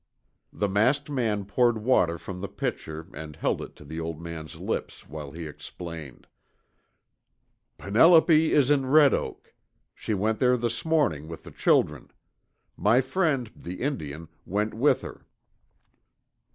The 0.51 0.67
masked 0.67 1.11
man 1.11 1.45
poured 1.45 1.77
water 1.77 2.17
from 2.17 2.41
the 2.41 2.47
pitcher 2.47 3.05
and 3.13 3.35
held 3.35 3.61
it 3.61 3.75
to 3.75 3.85
the 3.85 3.99
old 3.99 4.19
man's 4.19 4.55
lips 4.55 5.07
while 5.07 5.29
he 5.29 5.45
explained, 5.45 6.25
"Penelope 7.77 8.51
is 8.51 8.71
in 8.71 8.87
Red 8.87 9.13
Oak. 9.13 9.53
She 9.93 10.15
went 10.15 10.39
there 10.39 10.57
this 10.57 10.83
morning 10.83 11.27
with 11.27 11.43
the 11.43 11.51
children. 11.51 12.09
My 12.75 12.99
friend, 12.99 13.51
the 13.55 13.81
Indian, 13.83 14.27
went 14.43 14.73
with 14.73 15.01
her." 15.01 15.27